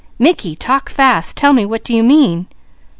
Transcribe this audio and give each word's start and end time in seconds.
"Mickey, 0.17 0.55
talk 0.55 0.89
fast! 0.89 1.37
Tell 1.37 1.53
me! 1.53 1.63
What 1.63 1.83
do 1.83 1.95
you 1.95 2.01
mean?" 2.01 2.47